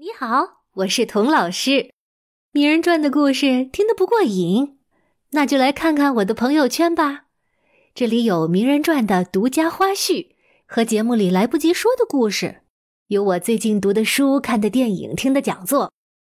[0.00, 1.90] 你好，我是童老师。
[2.52, 4.78] 名人传的故事听得不过瘾，
[5.32, 7.24] 那就来看看我的朋友圈吧。
[7.96, 10.28] 这里有名人传的独家花絮
[10.66, 12.60] 和节目里来不及说的故事，
[13.08, 15.90] 有我最近读的书、看的电影、听的讲座，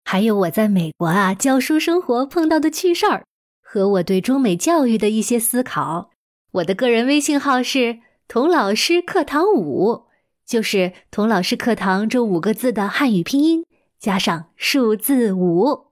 [0.06, 3.26] 还有我在美国啊教书生活碰到的趣事儿
[3.62, 6.12] 和我对中美教育的一些思考。
[6.52, 8.00] 我的个人微信号是
[8.30, 10.08] 童老师课堂五。
[10.50, 13.68] 就是“童老师课堂”这五个字的汉语拼音
[14.00, 15.92] 加上数字五。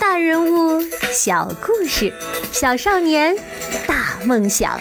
[0.00, 0.80] 大人物
[1.12, 2.12] 小故事，
[2.50, 3.36] 小少年
[3.86, 4.80] 大梦想，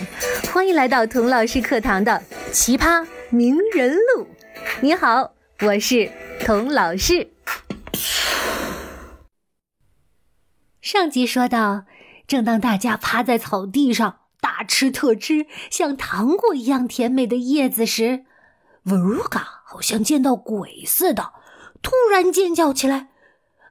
[0.51, 4.25] 欢迎来到童老师课堂的奇葩名人录。
[4.79, 6.11] 你好，我是
[6.43, 7.29] 童老师。
[10.81, 11.85] 上集说到，
[12.25, 14.20] 正当大家趴在草地上。
[14.41, 18.25] 大吃特吃，像糖果一样甜美的叶子时，
[18.83, 21.33] 维鲁嘎好像见到鬼似的，
[21.81, 23.11] 突然尖叫起来：“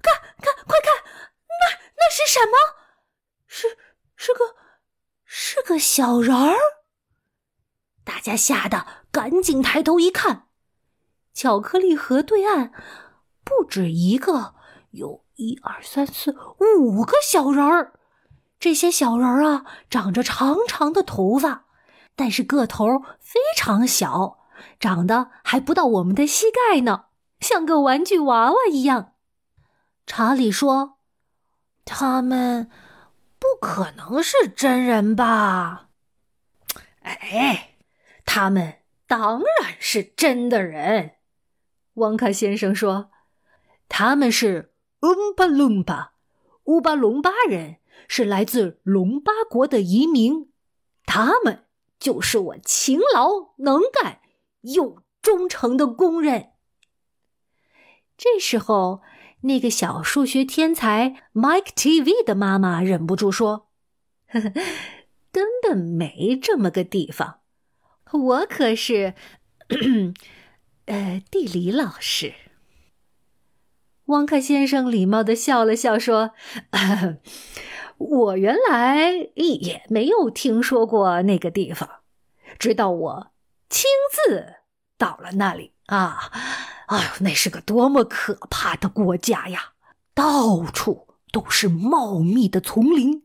[0.00, 1.04] 看，看，快看，
[1.48, 2.56] 那那是什么？
[3.46, 3.76] 是
[4.14, 4.54] 是个
[5.24, 6.56] 是个小人儿！”
[8.04, 10.46] 大家吓得赶紧抬头一看，
[11.34, 12.72] 巧克力河对岸
[13.44, 14.54] 不止一个，
[14.92, 16.36] 有一二三四
[16.78, 17.99] 五个小人儿。
[18.60, 21.64] 这些小人儿啊，长着长长的头发，
[22.14, 22.86] 但是个头
[23.18, 24.38] 非常小，
[24.78, 27.06] 长得还不到我们的膝盖呢，
[27.40, 29.14] 像个玩具娃娃一样。
[30.06, 30.98] 查理说
[31.86, 32.70] ：“他们
[33.38, 35.88] 不可能是真人吧？”
[37.00, 37.76] 哎，
[38.26, 41.12] 他们当然是真的人。
[41.94, 43.10] 旺卡先生说
[43.88, 46.12] ：“他们是乌巴隆巴，
[46.64, 47.76] 乌巴隆巴人。”
[48.08, 50.50] 是来自龙巴国的移民，
[51.04, 51.64] 他们
[51.98, 54.20] 就是我勤劳能干
[54.62, 56.50] 又忠诚的工人。
[58.16, 59.02] 这时候，
[59.42, 63.70] 那个小数学天才 Mike TV 的妈妈忍不住说
[64.28, 64.52] ：“呵呵
[65.32, 67.40] 根本没这么个地方，
[68.12, 69.14] 我可是
[70.86, 72.34] 呃地理老师。”
[74.06, 76.32] 汪克先生礼貌的笑了笑说。
[78.00, 81.86] 我原来也没有听说过那个地方，
[82.58, 83.26] 直到我
[83.68, 84.54] 亲自
[84.96, 86.32] 到了那里啊！
[86.86, 89.72] 哎呦，那是个多么可怕的国家呀！
[90.14, 93.24] 到处都是茂密的丛林，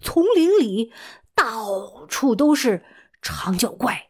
[0.00, 0.92] 丛林里
[1.34, 2.86] 到处都是
[3.20, 4.08] 长脚怪、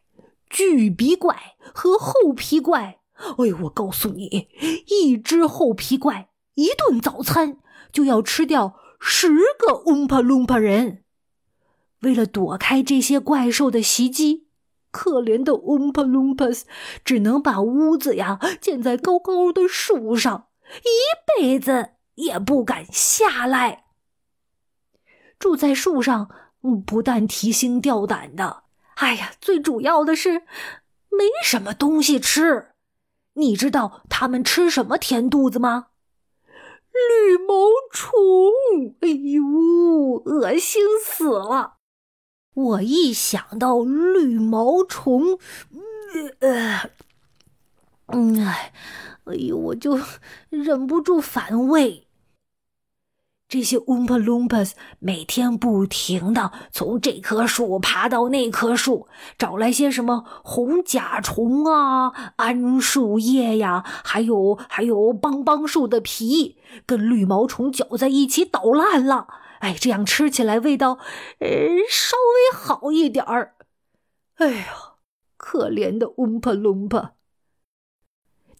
[0.48, 3.00] 巨鼻怪和厚皮怪。
[3.16, 4.48] 哎呦，我告诉你，
[4.86, 7.58] 一只厚皮怪一顿早餐
[7.90, 8.76] 就要吃掉。
[8.98, 11.04] 十个乌帕隆帕人，
[12.00, 14.48] 为了躲开这些怪兽的袭击，
[14.90, 16.66] 可怜的乌帕隆帕斯
[17.04, 20.48] 只能把屋子呀建在高高的树上，
[20.82, 23.84] 一辈子也不敢下来。
[25.38, 26.30] 住在树上，
[26.86, 28.64] 不但提心吊胆的，
[28.96, 30.40] 哎呀，最主要的是
[31.10, 32.70] 没什么东西吃。
[33.34, 35.88] 你知道他们吃什么填肚子吗？
[37.08, 37.54] 绿毛
[37.92, 39.42] 虫，哎呦，
[40.24, 41.74] 恶心死了！
[42.54, 45.38] 我一想到绿毛虫，
[46.40, 46.90] 呃，
[48.06, 48.72] 嗯，哎，
[49.24, 49.98] 哎呦，我就
[50.48, 52.05] 忍不住反胃。
[53.48, 59.06] 这些 oompus 每天不停的从这棵树爬到那棵树，
[59.38, 69.28] 找来些什么红甲虫啊、桉树叶呀，还有还有邦邦树的皮，跟绿毛虫搅在一起捣烂了。
[69.60, 70.98] 哎，这样吃起来味道，
[71.38, 71.48] 呃，
[71.88, 73.54] 稍微好一点儿。
[74.34, 74.66] 哎呀，
[75.36, 77.10] 可怜的 Oompa lump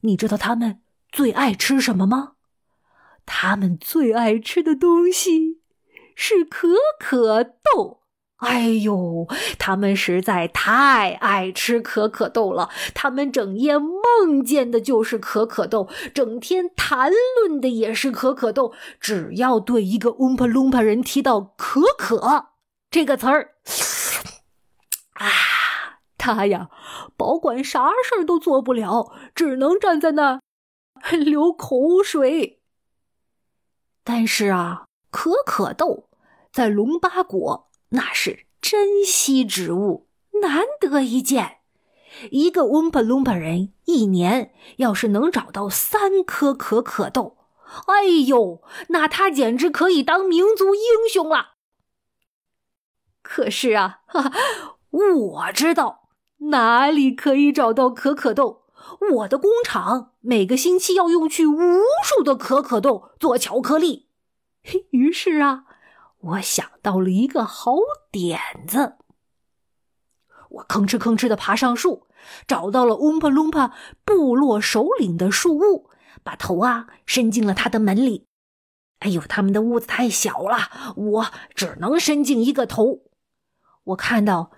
[0.02, 0.80] 你知道他们
[1.10, 2.35] 最爱吃什么吗？
[3.26, 5.60] 他们最爱吃的东西
[6.14, 8.00] 是可可豆。
[8.36, 9.26] 哎呦，
[9.58, 12.68] 他们实在太爱吃可可豆了。
[12.94, 18.74] 他们整夜梦见的就是可可豆，整天谈论的也是可可豆。
[19.00, 22.48] 只要对一个乌帕隆帕人提到“可可”
[22.90, 23.54] 这个词儿，
[25.14, 25.26] 啊，
[26.18, 26.68] 他呀，
[27.16, 32.55] 保管啥事儿都做不了，只能站在那儿流口水。
[34.08, 36.08] 但是啊，可可豆
[36.52, 40.06] 在龙巴国那是珍稀植物，
[40.40, 41.56] 难得一见。
[42.30, 47.36] 一个温巴隆巴人一年要是能找到三颗可可豆，
[47.88, 51.54] 哎呦，那他简直可以当民族英雄了。
[53.22, 54.32] 可是啊，哈哈，
[54.92, 56.08] 我知道
[56.52, 58.65] 哪里可以找到可可豆，
[59.12, 64.08] 我的工厂每个星期要用去无数的可可豆做巧克力。
[64.90, 65.64] 于是啊，
[66.20, 67.76] 我想到了一个好
[68.10, 68.96] 点子。
[70.50, 72.06] 我吭哧吭哧的爬上树，
[72.46, 73.72] 找到了乌帕隆帕
[74.04, 75.90] 部落首领的树屋，
[76.22, 78.26] 把头啊伸进了他的门里。
[79.00, 83.02] 哎呦，他们的屋子太小了，我只能伸进一个头。
[83.84, 84.50] 我看到，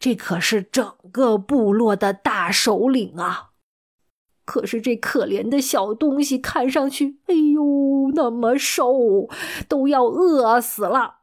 [0.00, 3.51] 这可是整个部落的大首领啊！
[4.44, 9.28] 可是这可怜的小东西看上去，哎呦，那么瘦，
[9.68, 11.18] 都要饿死了。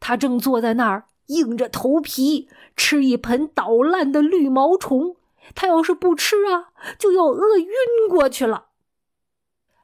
[0.00, 5.16] 他正坐在那儿，硬着头皮吃一盆捣烂的绿毛虫。
[5.54, 7.68] 他要是不吃啊，就要饿晕
[8.08, 8.66] 过去了。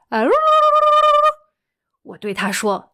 [0.08, 0.26] 哎，
[2.02, 2.92] 我对他说：“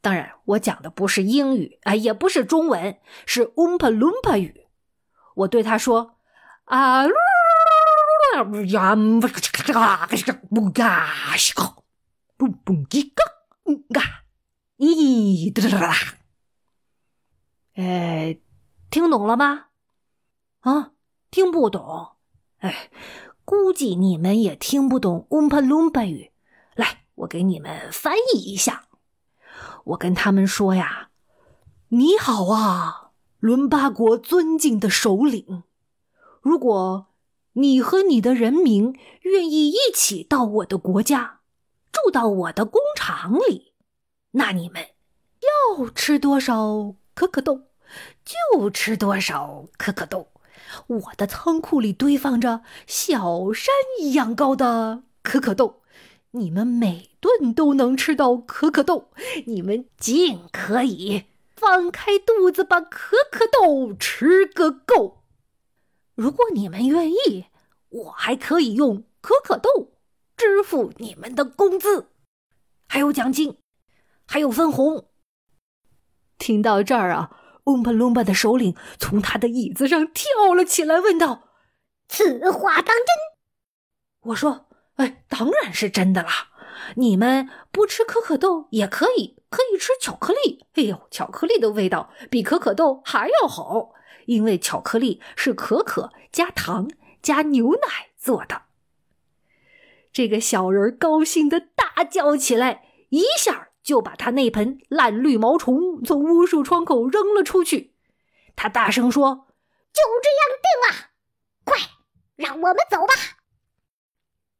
[0.00, 4.66] 当然，我讲的不是英语，啊，也不是中文，是乌帕隆帕语。”
[5.36, 6.16] 我对他说
[6.66, 7.10] ：“啊。”呀，
[17.74, 18.38] 哎，
[18.90, 19.66] 听懂了吗？
[20.60, 20.90] 啊，
[21.30, 22.16] 听不懂。
[22.58, 22.90] 哎，
[23.44, 26.32] 估计你们也听不懂乌帕隆巴语。
[26.74, 28.88] 来，我给你们翻译一下。
[29.84, 31.10] 我跟他们说呀
[31.90, 35.62] ：“你好啊，伦巴国尊敬的首领。
[36.42, 37.08] 如果……”
[37.54, 41.40] 你和你的人民愿意一起到我的国家，
[41.92, 43.74] 住到我的工厂里，
[44.32, 44.82] 那你们
[45.78, 47.62] 要吃多少可可豆，
[48.24, 50.28] 就吃多少可可豆。
[50.88, 55.82] 我的仓库里堆放着小山一样高的可可豆，
[56.32, 59.10] 你们每顿都能吃到可可豆，
[59.46, 65.20] 你们尽可以放开肚子把可可豆吃个够。
[66.14, 67.46] 如果你们愿意，
[67.88, 69.92] 我还可以用可可豆
[70.36, 72.08] 支付你们的工资，
[72.88, 73.58] 还有奖金，
[74.26, 75.08] 还有分红。
[76.38, 77.30] 听到这儿啊，
[77.64, 81.48] 嗡巴隆巴的首领从他的椅子上跳了起来，问道
[82.08, 83.06] ：“此话当真？”
[84.30, 84.66] 我说
[84.96, 86.50] ：“哎，当然是真的啦！
[86.96, 90.66] 你们不吃可可豆也可以，可以吃巧克力。
[90.74, 93.92] 哎呦，巧克力的味道比可可豆还要好。”
[94.26, 96.90] 因为巧克力是可可加糖
[97.22, 98.62] 加牛奶做的，
[100.12, 107.94] 这个小人高兴的大叫起来，一下就把他那盆烂绿毛虫从巫术窗口扔了出去。
[108.56, 109.48] 他大声说
[109.92, 111.10] ：“就这样定了，
[111.64, 111.78] 快
[112.36, 113.14] 让我们走吧。”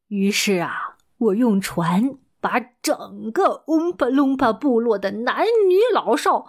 [0.09, 6.47] 于是啊，我用船把整个乌帕隆帕部落的男女老少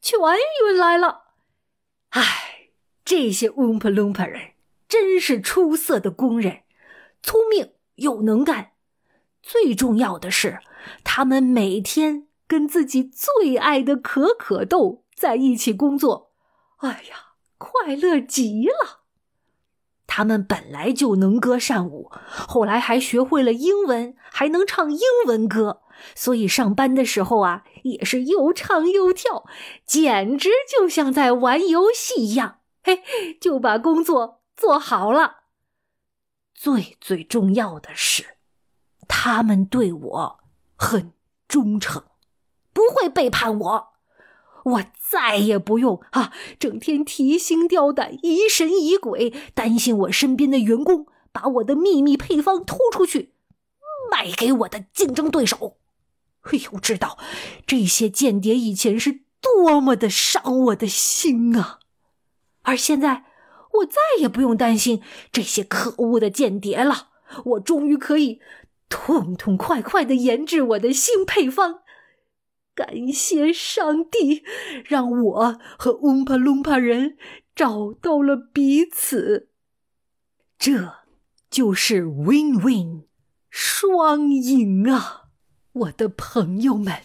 [0.00, 1.24] 全运来了。
[2.10, 2.57] 唉。
[3.08, 4.50] 这些乌帕隆帕人
[4.86, 6.58] 真是出色的工人，
[7.22, 8.72] 聪明又能干。
[9.42, 10.58] 最重要的是，
[11.04, 16.32] 他们每天跟自己最爱的可可豆在一起工作。
[16.80, 19.00] 哎呀，快乐极了！
[20.06, 25.80] 他们本来就能歌善舞，后来还学会了英文，还能唱英文歌，
[26.14, 29.46] 所以上班的时候啊，也是又唱又跳，
[29.86, 32.57] 简直就像在玩游戏一样。
[32.88, 33.02] 嘿，
[33.38, 35.40] 就把工作做好了。
[36.54, 38.38] 最最重要的是，
[39.06, 40.40] 他们对我
[40.74, 41.12] 很
[41.46, 42.04] 忠诚，
[42.72, 43.88] 不会背叛我。
[44.64, 53.34] 我再也不用啊，整天提心吊胆、疑神疑鬼，担心我身边的员工把我的秘密配方偷出去，
[54.10, 55.76] 卖给我的竞争对手。
[56.40, 57.18] 哎呦，知道
[57.66, 61.80] 这些间谍以前是多么的伤我的心啊！
[62.68, 63.24] 而现在，
[63.78, 67.08] 我再也不用担心这些可恶的间谍了。
[67.46, 68.42] 我终于可以
[68.90, 71.80] 痛痛快快的研制我的新配方。
[72.74, 74.44] 感谢上帝，
[74.84, 77.16] 让我和乌帕隆帕人
[77.56, 79.48] 找到了彼此。
[80.58, 80.92] 这
[81.48, 83.04] 就是 win-win，
[83.48, 85.30] 双赢啊，
[85.72, 86.98] 我的朋友们。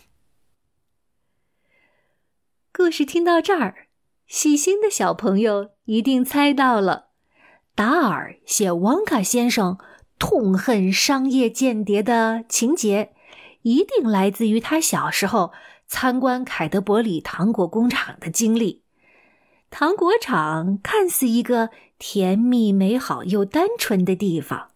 [2.74, 3.83] 故事听到这儿。
[4.34, 7.10] 细心的小朋友一定猜到了，
[7.76, 9.78] 达尔写旺卡先生
[10.18, 13.14] 痛恨商业间谍的情节，
[13.62, 15.54] 一定来自于他小时候
[15.86, 18.82] 参观凯德伯里糖果工厂的经历。
[19.70, 24.70] 糖果厂看似一个甜蜜、美好又单纯的地方，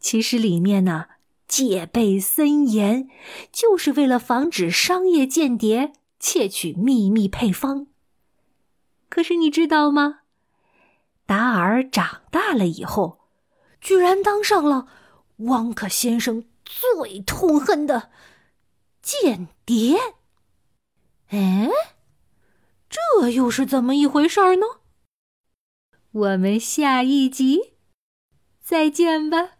[0.00, 1.04] 其实里面呢
[1.46, 3.10] 戒备森严，
[3.52, 7.88] 就是为了防止商业间谍窃取秘密配方。
[9.12, 10.20] 可是你知道吗？
[11.26, 13.20] 达尔长大了以后，
[13.78, 14.88] 居然当上了
[15.36, 18.10] 汪克先生最痛恨的
[19.02, 19.98] 间谍。
[21.28, 21.68] 哎，
[22.88, 24.64] 这又是怎么一回事儿呢？
[26.12, 27.74] 我们下一集
[28.62, 29.58] 再见吧。